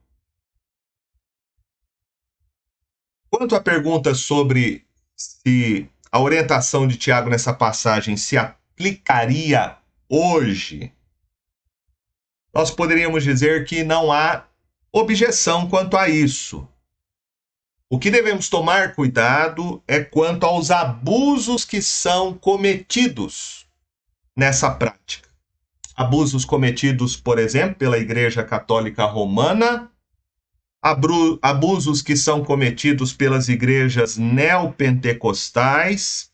[3.29, 9.77] Quanto à pergunta sobre se a orientação de Tiago nessa passagem se aplicaria
[10.09, 10.93] hoje,
[12.55, 14.45] nós poderíamos dizer que não há
[14.93, 16.69] objeção quanto a isso.
[17.91, 23.67] O que devemos tomar cuidado é quanto aos abusos que são cometidos
[24.37, 25.29] nessa prática.
[25.97, 29.91] Abusos cometidos, por exemplo, pela Igreja Católica Romana
[31.41, 36.31] abusos que são cometidos pelas igrejas neopentecostais.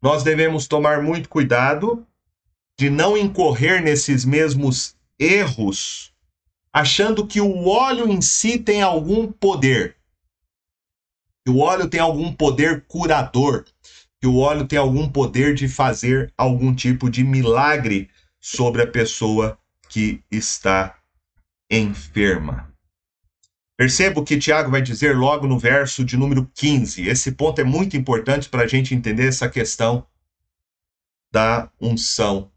[0.00, 2.06] Nós devemos tomar muito cuidado
[2.78, 6.14] de não incorrer nesses mesmos erros,
[6.72, 9.94] achando que o óleo em si tem algum poder.
[11.44, 13.66] Que o óleo tem algum poder curador,
[14.18, 18.08] que o óleo tem algum poder de fazer algum tipo de milagre
[18.40, 19.58] sobre a pessoa
[19.90, 20.96] que está
[21.70, 22.71] enferma.
[23.82, 27.02] Perceba o que Tiago vai dizer logo no verso de número 15.
[27.08, 30.06] Esse ponto é muito importante para a gente entender essa questão
[31.32, 32.52] da unção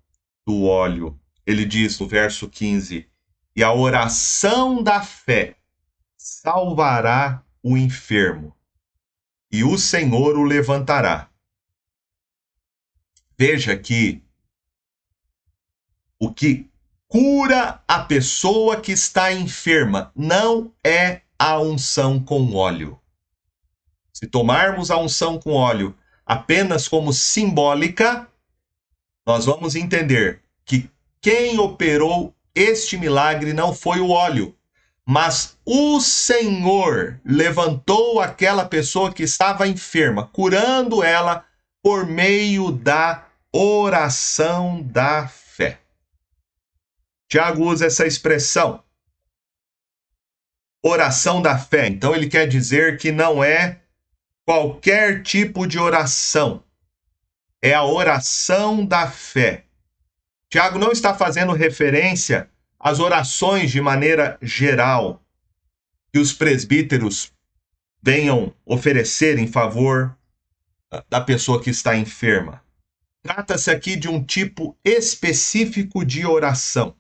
[0.45, 1.19] do óleo.
[1.43, 3.09] Ele diz no verso 15:
[3.55, 5.55] E a oração da fé
[6.15, 8.55] salvará o enfermo,
[9.51, 11.31] e o Senhor o levantará.
[13.35, 14.21] Veja que
[16.19, 16.69] o que
[17.07, 22.99] cura a pessoa que está enferma, não é a unção com óleo.
[24.13, 28.27] Se tomarmos a unção com óleo apenas como simbólica,
[29.25, 30.89] nós vamos entender que
[31.21, 34.55] quem operou este milagre não foi o óleo,
[35.05, 41.45] mas o Senhor levantou aquela pessoa que estava enferma, curando ela
[41.83, 45.44] por meio da oração da fé.
[47.27, 48.83] Tiago usa essa expressão,
[50.83, 51.87] oração da fé.
[51.87, 53.81] Então, ele quer dizer que não é
[54.45, 56.63] qualquer tipo de oração,
[57.61, 59.65] é a oração da fé.
[60.49, 65.21] Tiago não está fazendo referência às orações de maneira geral
[66.13, 67.33] que os presbíteros
[68.01, 70.15] venham oferecer em favor
[71.09, 72.63] da pessoa que está enferma.
[73.23, 76.95] Trata-se aqui de um tipo específico de oração.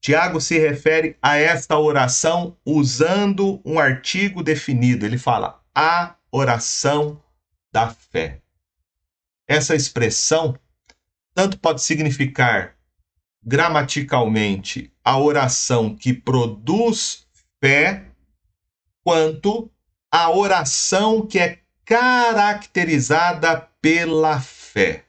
[0.00, 5.04] Tiago se refere a esta oração usando um artigo definido.
[5.04, 7.22] Ele fala a oração
[7.72, 8.40] da fé.
[9.46, 10.58] Essa expressão
[11.34, 12.76] tanto pode significar
[13.42, 17.26] gramaticalmente a oração que produz
[17.60, 18.06] fé,
[19.02, 19.70] quanto
[20.10, 25.04] a oração que é caracterizada pela fé.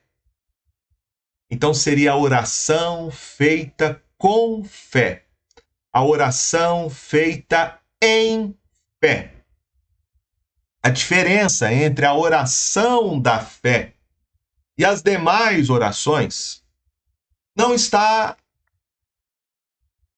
[1.50, 5.26] Então seria a oração feita com fé.
[5.92, 8.56] A oração feita em
[9.00, 9.34] fé.
[10.84, 13.96] A diferença entre a oração da fé
[14.78, 16.64] e as demais orações
[17.56, 18.38] não está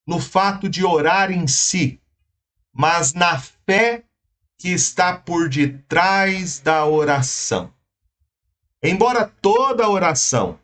[0.06, 2.02] no fato de orar em si,
[2.74, 4.04] mas na fé
[4.58, 7.74] que está por detrás da oração.
[8.84, 10.60] Embora toda oração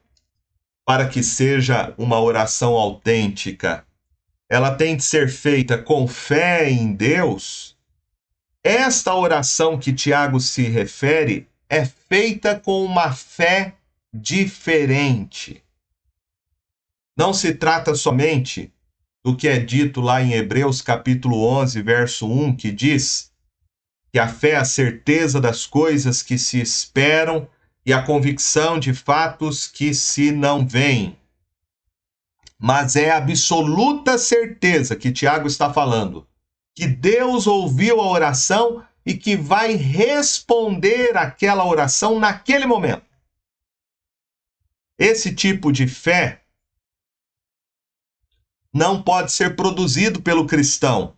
[0.88, 3.86] para que seja uma oração autêntica,
[4.50, 7.78] ela tem de ser feita com fé em Deus.
[8.64, 13.76] Esta oração que Tiago se refere é feita com uma fé
[14.14, 15.62] diferente.
[17.18, 18.72] não se trata somente
[19.26, 23.30] do que é dito lá em Hebreus capítulo 11, verso 1, que diz
[24.10, 27.50] que a fé é a certeza das coisas que se esperam
[27.88, 31.18] e a convicção de fatos que se não veem.
[32.60, 36.28] Mas é absoluta certeza que Tiago está falando
[36.76, 43.06] que Deus ouviu a oração e que vai responder aquela oração naquele momento.
[45.00, 46.44] Esse tipo de fé
[48.74, 51.18] não pode ser produzido pelo cristão.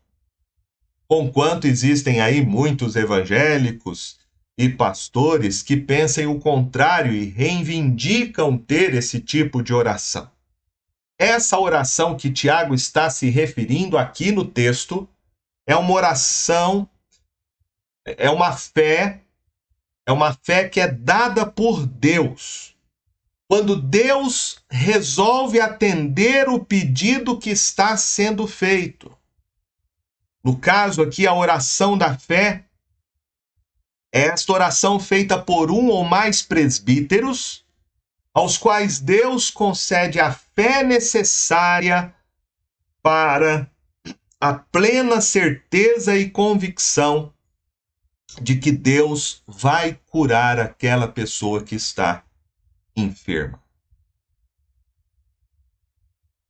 [1.07, 4.18] Conquanto existem aí muitos evangélicos
[4.59, 10.29] e pastores que pensam o contrário e reivindicam ter esse tipo de oração.
[11.17, 15.07] Essa oração que Tiago está se referindo aqui no texto
[15.65, 16.89] é uma oração,
[18.05, 19.21] é uma fé,
[20.05, 22.75] é uma fé que é dada por Deus
[23.47, 29.11] quando Deus resolve atender o pedido que está sendo feito.
[30.43, 32.65] No caso aqui, a oração da fé
[34.11, 37.65] esta oração feita por um ou mais presbíteros,
[38.33, 42.13] aos quais Deus concede a fé necessária
[43.01, 43.69] para
[44.39, 47.33] a plena certeza e convicção
[48.41, 52.23] de que Deus vai curar aquela pessoa que está
[52.95, 53.61] enferma.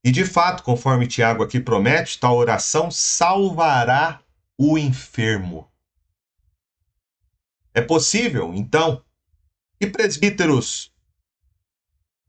[0.04, 4.22] E de fato, conforme Tiago aqui promete, tal oração salvará
[4.58, 5.70] o enfermo.
[7.74, 9.04] É possível, então,
[9.80, 10.92] que presbíteros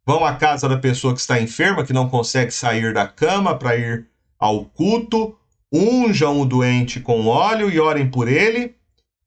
[0.05, 3.76] vão à casa da pessoa que está enferma, que não consegue sair da cama para
[3.76, 5.38] ir ao culto,
[5.72, 8.76] unjam o doente com óleo e orem por ele,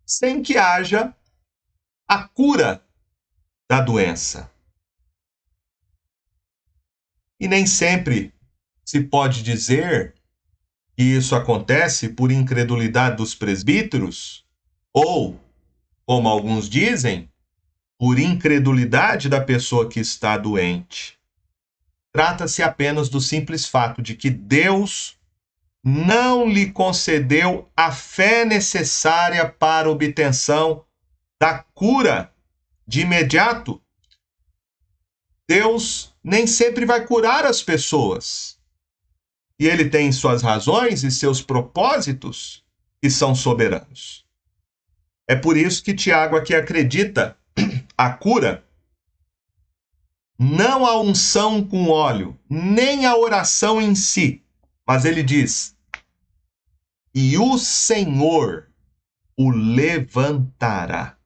[0.05, 1.15] sem que haja
[2.07, 2.83] a cura
[3.69, 4.51] da doença.
[7.39, 8.33] E nem sempre
[8.85, 10.13] se pode dizer
[10.95, 14.45] que isso acontece por incredulidade dos presbíteros
[14.91, 15.39] ou,
[16.05, 17.29] como alguns dizem,
[17.97, 21.17] por incredulidade da pessoa que está doente.
[22.11, 25.17] Trata-se apenas do simples fato de que Deus
[25.83, 30.85] não lhe concedeu a fé necessária para obtenção
[31.39, 32.31] da cura
[32.87, 33.81] de imediato.
[35.47, 38.57] Deus nem sempre vai curar as pessoas.
[39.59, 42.63] E ele tem suas razões e seus propósitos
[43.01, 44.22] que são soberanos.
[45.27, 47.37] É por isso que Tiago aqui acredita
[47.97, 48.63] a cura
[50.37, 54.43] não a unção com óleo, nem a oração em si,
[54.85, 55.75] mas ele diz:
[57.13, 58.69] e o Senhor
[59.37, 61.17] o levantará.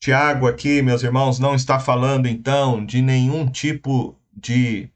[0.00, 4.90] Tiago aqui, meus irmãos, não está falando então de nenhum tipo de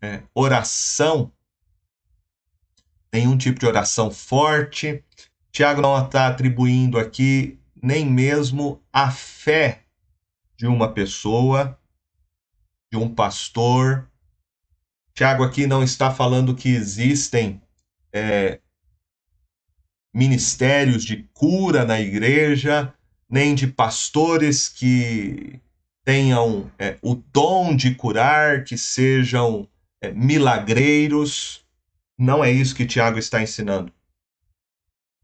[0.00, 1.32] é, oração,
[3.12, 5.04] nenhum tipo de oração forte.
[5.50, 9.84] Tiago não está atribuindo aqui nem mesmo a fé
[10.56, 11.78] de uma pessoa,
[12.92, 14.10] de um pastor.
[15.14, 17.60] Tiago aqui não está falando que existem
[18.12, 18.60] é,
[20.14, 22.94] ministérios de cura na igreja
[23.28, 25.60] nem de pastores que
[26.04, 29.68] tenham é, o dom de curar, que sejam
[30.00, 31.66] é, milagreiros.
[32.18, 33.92] Não é isso que Tiago está ensinando.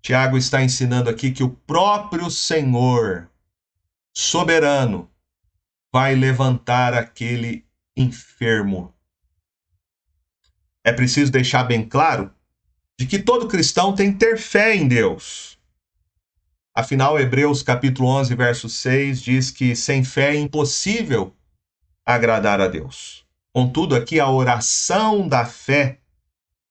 [0.00, 3.28] Tiago está ensinando aqui que o próprio Senhor,
[4.14, 5.10] soberano,
[5.92, 7.66] vai levantar aquele
[7.96, 8.94] enfermo.
[10.84, 12.32] É preciso deixar bem claro
[12.96, 15.58] de que todo cristão tem que ter fé em Deus.
[16.72, 21.34] Afinal, Hebreus capítulo 11, verso 6 diz que sem fé é impossível
[22.04, 23.24] agradar a Deus.
[23.52, 26.00] Contudo, aqui a oração da fé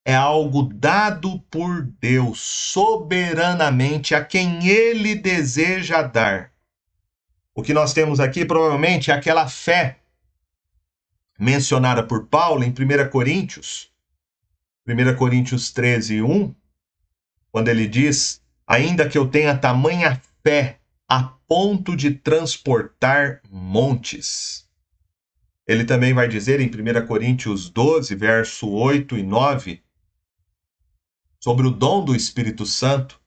[0.06, 6.52] é algo dado por Deus soberanamente a quem ele deseja dar.
[7.56, 10.00] O que nós temos aqui provavelmente é aquela fé
[11.40, 13.92] mencionada por Paulo em 1 Coríntios,
[14.88, 16.54] 1 Coríntios 13, 1,
[17.52, 24.68] quando ele diz: ainda que eu tenha tamanha fé a ponto de transportar montes.
[25.66, 29.83] Ele também vai dizer em 1 Coríntios 12, verso 8 e 9,
[31.44, 33.20] sobre o dom do Espírito Santo.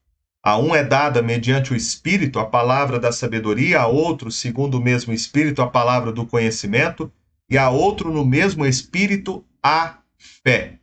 [0.43, 4.81] A um é dada mediante o Espírito a palavra da sabedoria, a outro, segundo o
[4.81, 7.13] mesmo Espírito, a palavra do conhecimento,
[7.47, 10.81] e a outro, no mesmo Espírito, a fé.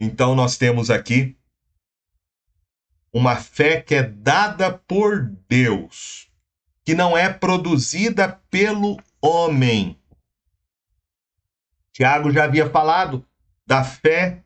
[0.00, 1.36] Então, nós temos aqui
[3.12, 6.28] uma fé que é dada por Deus,
[6.84, 9.96] que não é produzida pelo homem.
[11.92, 13.24] Tiago já havia falado
[13.64, 14.42] da fé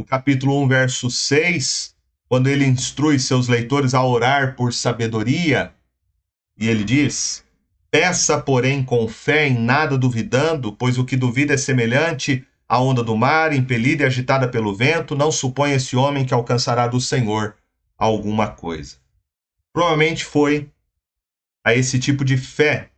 [0.00, 1.94] no capítulo 1, verso 6,
[2.26, 5.74] quando ele instrui seus leitores a orar por sabedoria,
[6.56, 7.44] e ele diz:
[7.90, 13.04] Peça, porém, com fé, em nada duvidando, pois o que duvida é semelhante à onda
[13.04, 17.56] do mar, impelida e agitada pelo vento, não supõe esse homem que alcançará do Senhor
[17.98, 18.96] alguma coisa.
[19.74, 20.70] Provavelmente foi
[21.62, 22.88] a esse tipo de fé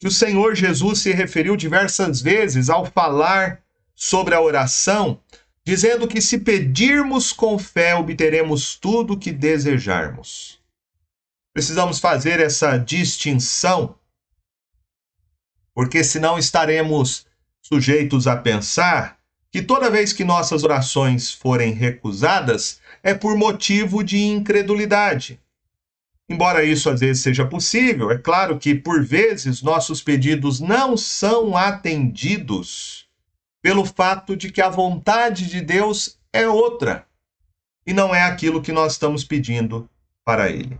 [0.00, 3.62] que o Senhor Jesus se referiu diversas vezes ao falar
[3.94, 5.20] sobre a oração,
[5.66, 10.60] dizendo que se pedirmos com fé, obteremos tudo o que desejarmos.
[11.52, 13.96] Precisamos fazer essa distinção
[15.74, 17.26] porque senão estaremos
[17.60, 19.18] sujeitos a pensar
[19.50, 25.40] que toda vez que nossas orações forem recusadas é por motivo de incredulidade.
[26.28, 31.56] Embora isso às vezes seja possível, é claro que por vezes nossos pedidos não são
[31.56, 33.03] atendidos
[33.64, 37.08] pelo fato de que a vontade de Deus é outra
[37.86, 39.88] e não é aquilo que nós estamos pedindo
[40.22, 40.78] para Ele.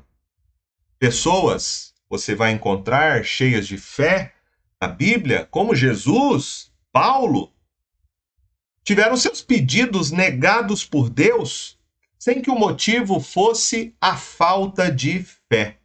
[0.98, 4.34] Pessoas você vai encontrar cheias de fé
[4.78, 7.50] a Bíblia, como Jesus, Paulo,
[8.82, 11.78] tiveram seus pedidos negados por Deus
[12.18, 15.78] sem que o motivo fosse a falta de fé.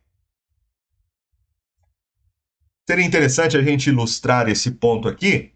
[2.85, 5.53] Seria interessante a gente ilustrar esse ponto aqui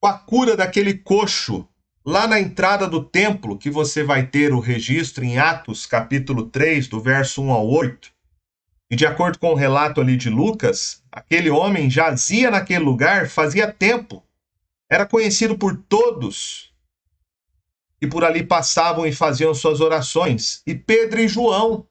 [0.00, 1.68] com a cura daquele coxo
[2.04, 6.88] lá na entrada do templo, que você vai ter o registro em Atos capítulo 3,
[6.88, 8.10] do verso 1 ao 8.
[8.90, 13.70] E de acordo com o relato ali de Lucas, aquele homem jazia naquele lugar fazia
[13.70, 14.24] tempo.
[14.88, 16.72] Era conhecido por todos.
[18.00, 20.62] E por ali passavam e faziam suas orações.
[20.66, 21.86] E Pedro e João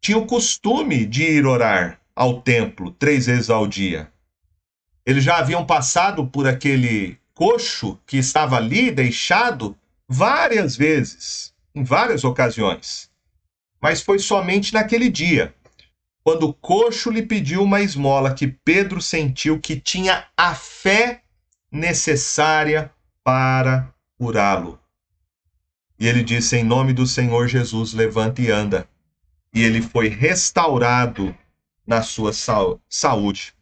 [0.00, 4.10] tinham o costume de ir orar ao templo três vezes ao dia.
[5.10, 9.76] Eles já haviam passado por aquele coxo que estava ali deixado
[10.08, 13.10] várias vezes, em várias ocasiões
[13.80, 15.54] mas foi somente naquele dia,
[16.22, 21.22] quando o coxo lhe pediu uma esmola, que Pedro sentiu que tinha a fé
[21.72, 22.92] necessária
[23.24, 24.78] para curá-lo.
[25.98, 28.86] E ele disse: Em nome do Senhor Jesus, levanta e anda.
[29.52, 31.34] E ele foi restaurado
[31.86, 32.32] na sua
[32.88, 33.54] saúde.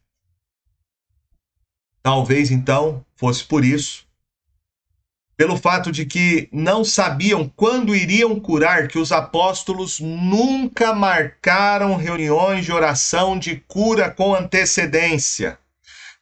[2.09, 4.07] Talvez então fosse por isso
[5.37, 12.65] pelo fato de que não sabiam quando iriam curar, que os apóstolos nunca marcaram reuniões
[12.65, 15.59] de oração de cura com antecedência,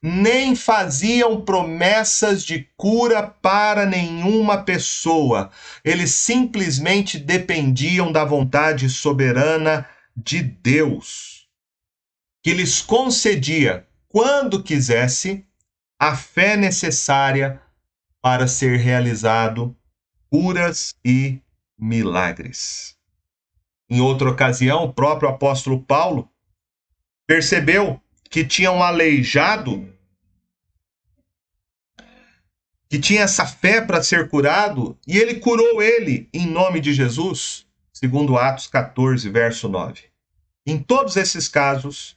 [0.03, 5.53] nem faziam promessas de cura para nenhuma pessoa.
[5.85, 11.47] Eles simplesmente dependiam da vontade soberana de Deus,
[12.43, 15.46] que lhes concedia, quando quisesse,
[15.99, 17.61] a fé necessária
[18.21, 19.77] para ser realizado
[20.31, 21.41] curas e
[21.79, 22.97] milagres.
[23.89, 26.29] Em outra ocasião, o próprio apóstolo Paulo
[27.27, 29.93] percebeu que tinha um aleijado
[32.89, 37.67] que tinha essa fé para ser curado e ele curou ele em nome de Jesus,
[37.93, 40.05] segundo Atos 14, verso 9.
[40.65, 42.17] Em todos esses casos,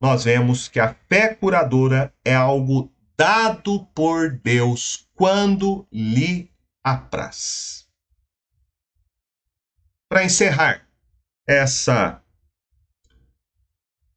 [0.00, 6.52] nós vemos que a fé curadora é algo dado por Deus quando lhe
[6.84, 7.88] apraz.
[10.08, 10.86] Para encerrar
[11.46, 12.22] essa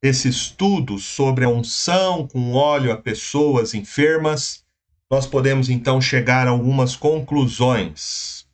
[0.02, 4.64] esse estudo sobre a unção com óleo a pessoas enfermas,
[5.10, 8.48] nós podemos então chegar a algumas conclusões.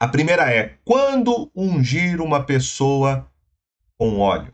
[0.00, 3.30] A primeira é: quando ungir uma pessoa
[3.98, 4.52] com óleo?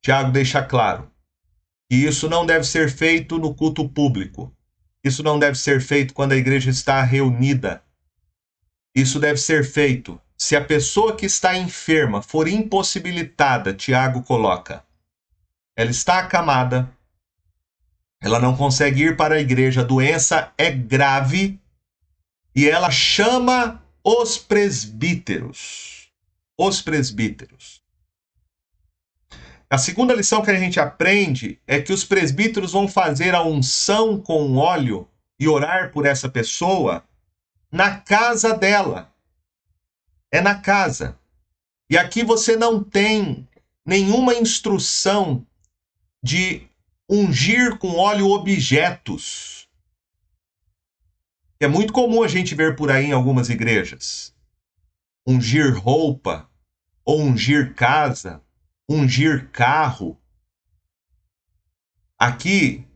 [0.00, 1.10] Tiago deixa claro
[1.88, 4.54] que isso não deve ser feito no culto público.
[5.02, 7.82] Isso não deve ser feito quando a igreja está reunida.
[8.94, 14.84] Isso deve ser feito se a pessoa que está enferma for impossibilitada, Tiago coloca.
[15.76, 16.88] Ela está acamada,
[18.20, 21.60] ela não consegue ir para a igreja, a doença é grave
[22.54, 26.08] e ela chama os presbíteros.
[26.56, 27.77] Os presbíteros.
[29.70, 34.18] A segunda lição que a gente aprende é que os presbíteros vão fazer a unção
[34.18, 35.06] com óleo
[35.38, 37.04] e orar por essa pessoa
[37.70, 39.12] na casa dela.
[40.32, 41.18] É na casa.
[41.90, 43.46] E aqui você não tem
[43.84, 45.46] nenhuma instrução
[46.22, 46.66] de
[47.06, 49.68] ungir com óleo objetos.
[51.60, 54.34] É muito comum a gente ver por aí em algumas igrejas.
[55.26, 56.48] Ungir roupa
[57.04, 58.42] ou ungir casa
[58.88, 60.18] ungir carro.
[62.18, 62.86] Aqui,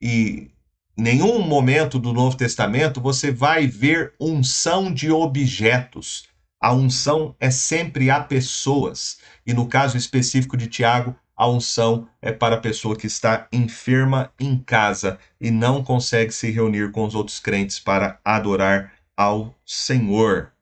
[0.00, 0.50] e
[0.96, 6.28] nenhum momento do Novo Testamento você vai ver unção de objetos.
[6.60, 9.18] A unção é sempre a pessoas.
[9.46, 14.30] E no caso específico de Tiago, a unção é para a pessoa que está enferma
[14.38, 20.52] em casa e não consegue se reunir com os outros crentes para adorar ao Senhor.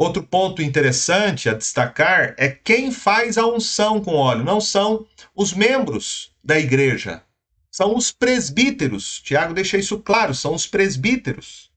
[0.00, 4.42] Outro ponto interessante a destacar é quem faz a unção com óleo.
[4.42, 7.22] Não são os membros da igreja,
[7.70, 9.20] são os presbíteros.
[9.20, 11.70] Tiago deixa isso claro: são os presbíteros.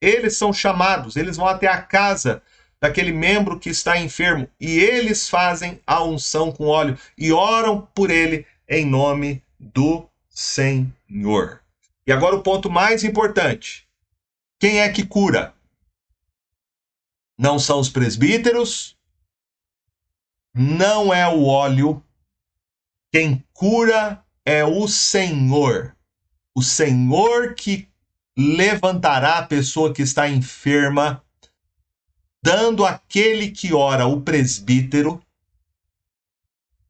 [0.00, 2.42] Eles são chamados, eles vão até a casa
[2.80, 8.10] daquele membro que está enfermo e eles fazem a unção com óleo e oram por
[8.10, 11.60] ele em nome do Senhor.
[12.06, 13.86] E agora o ponto mais importante:
[14.58, 15.52] quem é que cura?
[17.42, 18.96] Não são os presbíteros,
[20.54, 22.00] não é o óleo.
[23.10, 25.96] Quem cura é o Senhor.
[26.54, 27.88] O Senhor que
[28.38, 31.20] levantará a pessoa que está enferma
[32.40, 35.20] dando àquele que ora, o presbítero,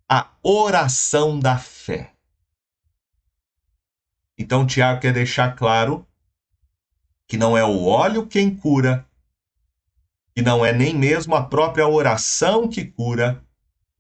[0.07, 2.13] a oração da fé.
[4.37, 6.07] Então, Tiago quer deixar claro
[7.27, 9.09] que não é o óleo quem cura,
[10.35, 13.43] que não é nem mesmo a própria oração que cura,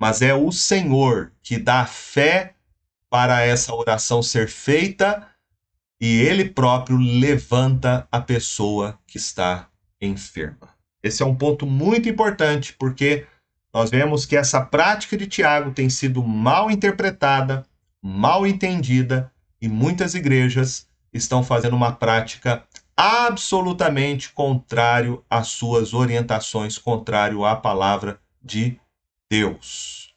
[0.00, 2.54] mas é o Senhor que dá fé
[3.10, 5.28] para essa oração ser feita
[6.00, 9.68] e ele próprio levanta a pessoa que está
[10.00, 10.70] enferma.
[11.02, 13.26] Esse é um ponto muito importante, porque
[13.72, 17.64] nós vemos que essa prática de Tiago tem sido mal interpretada,
[18.02, 22.64] mal entendida, e muitas igrejas estão fazendo uma prática
[22.97, 28.78] absolutamente contrário às suas orientações, contrário à palavra de
[29.30, 30.14] Deus.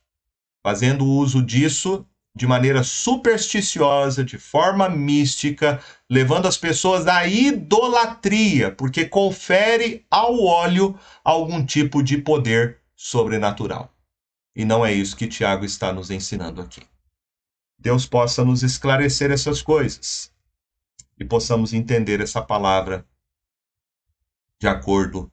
[0.63, 2.05] Fazendo uso disso,
[2.35, 10.99] de maneira supersticiosa, de forma mística, levando as pessoas à idolatria, porque confere ao óleo
[11.23, 13.93] algum tipo de poder sobrenatural.
[14.55, 16.81] E não é isso que Tiago está nos ensinando aqui.
[17.79, 20.34] Deus possa nos esclarecer essas coisas
[21.19, 23.07] e possamos entender essa palavra
[24.59, 25.31] de acordo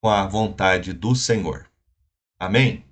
[0.00, 1.70] com a vontade do Senhor.
[2.38, 2.87] Amém?